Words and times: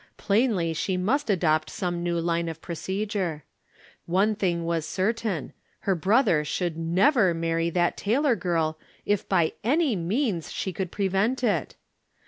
Plainly 0.17 0.73
she 0.73 0.97
must 0.97 1.29
adopt 1.29 1.69
some 1.69 2.01
new 2.01 2.19
line 2.19 2.49
of 2.49 2.59
procedure. 2.59 3.43
One 4.07 4.33
thing 4.33 4.65
was 4.65 4.83
cer 4.83 5.13
tain— 5.13 5.53
her 5.81 5.93
brother 5.93 6.43
should 6.43 6.75
never 6.75 7.35
marry 7.35 7.69
that 7.69 7.97
Tay 7.97 8.17
lor 8.17 8.35
girl 8.35 8.79
if 9.05 9.29
by 9.29 9.53
any 9.63 9.95
means 9.95 10.51
she 10.51 10.73
could 10.73 10.91
prevent 10.91 11.43
it 11.43 11.75